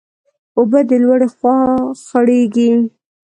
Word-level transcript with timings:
اوبه 0.57 0.79
د 0.89 0.91
لوړي 1.03 1.27
خوا 1.35 1.57
خړېږي. 2.05 2.71